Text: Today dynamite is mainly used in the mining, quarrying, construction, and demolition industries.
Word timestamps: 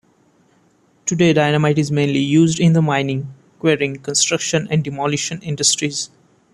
Today 1.05 1.31
dynamite 1.31 1.77
is 1.77 1.91
mainly 1.91 2.21
used 2.21 2.59
in 2.59 2.73
the 2.73 2.81
mining, 2.81 3.31
quarrying, 3.59 3.97
construction, 3.99 4.67
and 4.71 4.83
demolition 4.83 5.39
industries. 5.43 6.09